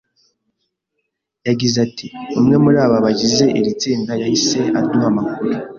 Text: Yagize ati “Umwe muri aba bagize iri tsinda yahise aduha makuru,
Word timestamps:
Yagize 1.47 1.77
ati 1.87 2.07
“Umwe 2.39 2.55
muri 2.63 2.77
aba 2.85 2.97
bagize 3.05 3.43
iri 3.57 3.71
tsinda 3.79 4.11
yahise 4.21 4.59
aduha 4.79 5.07
makuru, 5.17 5.51